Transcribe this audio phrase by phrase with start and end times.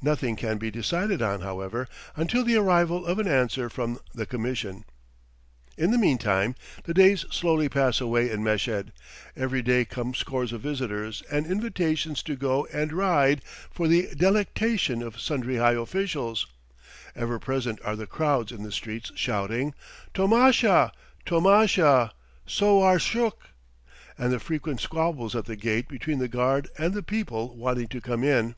[0.00, 1.86] Nothing can be decided on, however,
[2.16, 4.86] until the arrival of an answer from the Commission.
[5.76, 8.90] In the meantime, the days slowly pass away in Meshed;
[9.36, 15.02] every day come scores of visitors and invitations to go and ride for the delectation
[15.02, 16.46] of sundry high officials;
[17.14, 19.74] ever present are the crowds in the streets shouting,
[20.14, 20.90] "Tomasha!
[21.26, 22.12] tomasha!
[22.46, 23.50] Sowar shuk!"
[24.16, 28.00] and the frequent squabbles at the gate between the guard and the people wanting to
[28.00, 28.54] come in.